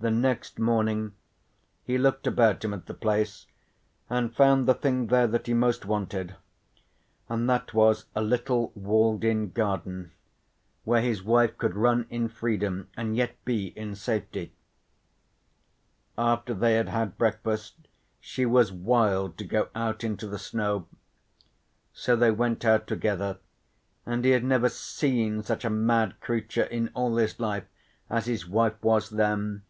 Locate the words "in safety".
13.76-14.52